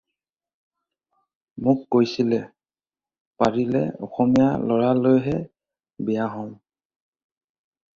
মোক 1.67 1.83
কৈছিলে- 1.97 2.41
"পাৰিলে 3.45 3.85
অসমীয়া 4.09 4.51
ল'ৰালৈহে 4.67 5.41
বিয়া 6.05 6.31
হ'ম।" 6.37 6.55